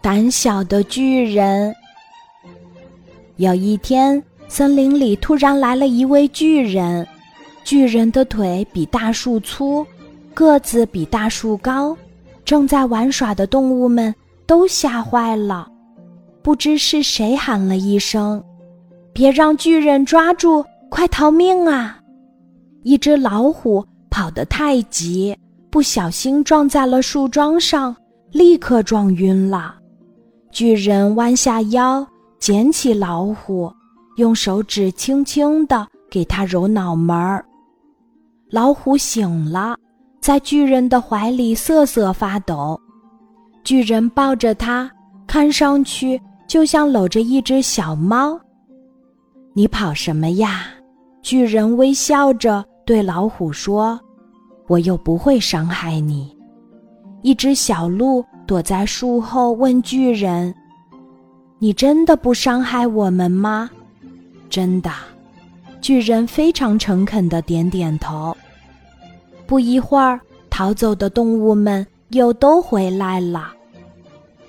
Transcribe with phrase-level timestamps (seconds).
[0.00, 1.74] 胆小的巨人。
[3.36, 7.06] 有一天，森林里突然来了一位巨人。
[7.64, 9.86] 巨人的腿比大树粗，
[10.34, 11.96] 个子比大树高。
[12.44, 14.12] 正在玩耍的动物们
[14.46, 15.68] 都吓坏了。
[16.42, 18.42] 不知是谁喊了一声
[19.14, 22.00] ：“别让巨人抓住，快逃命啊！”
[22.82, 25.36] 一只老虎跑得太急，
[25.70, 27.94] 不小心撞在了树桩上，
[28.32, 29.76] 立刻撞晕了。
[30.50, 32.06] 巨人弯下腰
[32.38, 33.72] 捡起老虎，
[34.16, 37.44] 用手指轻轻地给它揉脑门儿。
[38.50, 39.76] 老虎醒了，
[40.20, 42.78] 在巨人的怀里瑟瑟发抖。
[43.64, 44.90] 巨人抱着它，
[45.26, 48.38] 看上去就像搂着一只小猫。
[49.54, 50.66] 你跑什么呀？
[51.22, 52.64] 巨人微笑着。
[52.84, 53.98] 对老虎说
[54.66, 56.36] ：“我又不会伤害你。”
[57.22, 60.54] 一只小鹿躲在树后问巨人
[61.58, 63.70] ：“你真的不伤害我们吗
[64.50, 64.90] ？”“真的。”
[65.80, 68.36] 巨人非常诚恳的点点头。
[69.46, 73.52] 不一会儿，逃走的动物们又都回来了。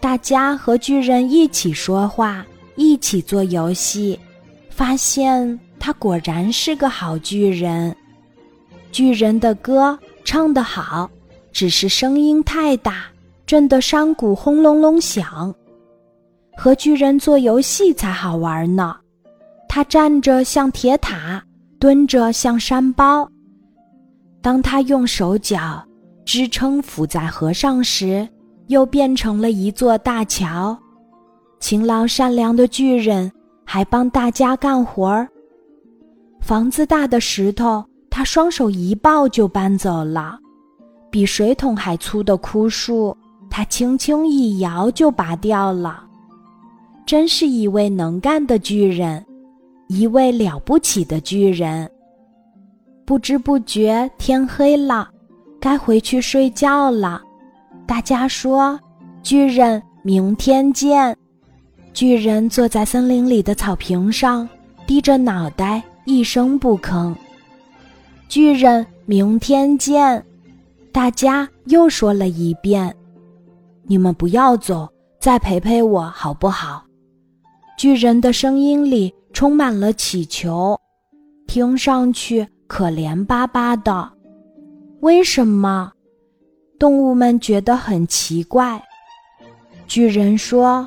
[0.00, 4.18] 大家和巨人一起说话，一起做游戏，
[4.70, 7.94] 发现他果然是个好巨人。
[8.90, 11.10] 巨人的歌唱得好，
[11.52, 13.04] 只是声音太大，
[13.48, 15.52] 震得山谷轰隆隆响。
[16.54, 18.94] 和巨人做游戏才好玩呢。
[19.66, 21.42] 他站着像铁塔，
[21.80, 23.26] 蹲着像山包。
[24.42, 25.82] 当他用手脚
[26.26, 28.28] 支撑浮在河上时，
[28.66, 30.76] 又变成了一座大桥。
[31.58, 33.32] 勤劳善良的巨人
[33.64, 35.26] 还帮大家干活儿。
[36.40, 37.82] 房子大的石头。
[38.10, 40.36] 他双手一抱就搬走了，
[41.08, 43.16] 比水桶还粗的枯树，
[43.58, 46.04] 他轻轻一摇就拔掉了。
[47.04, 49.26] 真是一位能干的巨人，
[49.88, 51.90] 一位了不起的巨人。
[53.04, 55.10] 不知不觉天黑了，
[55.58, 57.20] 该回去睡觉了。
[57.84, 58.78] 大家说
[59.24, 61.16] ：“巨人，明天见。”
[61.92, 64.48] 巨人坐在森林里的草坪上，
[64.86, 67.12] 低着脑袋，一声不吭。
[68.28, 70.24] 巨人，明天见！
[70.92, 72.94] 大家又说了一遍。
[73.90, 74.86] 你们不要走，
[75.18, 76.84] 再陪陪我好不好？
[77.78, 80.78] 巨人的声音里充满了乞求，
[81.46, 84.12] 听上去可怜巴巴的。
[85.00, 85.90] 为什么？
[86.78, 88.80] 动物们觉得很奇怪。
[89.86, 90.86] 巨人说：“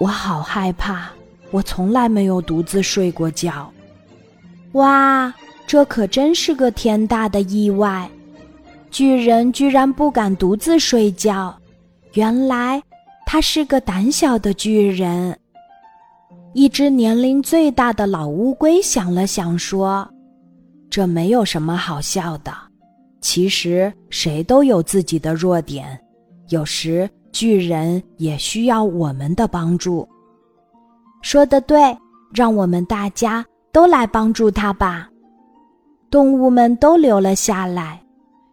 [0.00, 1.10] 我好害怕，
[1.50, 3.70] 我从来没有独自睡过觉。”
[4.72, 5.32] 哇！
[5.66, 8.10] 这可真是个天大的意外！
[8.90, 11.54] 巨人居然不敢独自睡觉，
[12.14, 12.82] 原来
[13.24, 15.36] 他是个胆小的巨人。
[16.52, 20.06] 一只年龄最大的老乌龟想了想说
[20.90, 22.52] ：“这没有什么好笑的。
[23.22, 25.98] 其实谁都有自己的弱点，
[26.48, 30.06] 有时巨人也需要我们的帮助。”
[31.22, 31.96] 说的对，
[32.34, 33.42] 让我们大家
[33.72, 35.08] 都来帮助他吧。
[36.10, 38.02] 动物们都留了下来，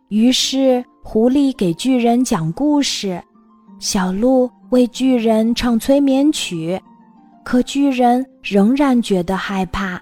[0.07, 3.21] 于是狐狸给巨人讲故事，
[3.79, 6.79] 小鹿为巨人唱催眠曲，
[7.43, 10.01] 可巨人仍然觉得害怕。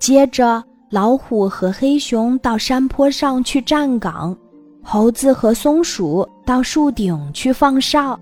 [0.00, 4.36] 接着，老虎和黑熊到山坡上去站岗，
[4.82, 8.18] 猴子和松鼠到树顶去放哨，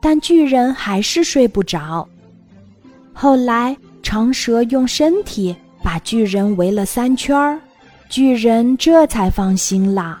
[0.00, 2.06] 但巨人还是睡不着。
[3.12, 5.56] 后来，长蛇用身体。
[5.80, 7.58] 把巨人围了三圈儿，
[8.08, 10.20] 巨人这才放心啦。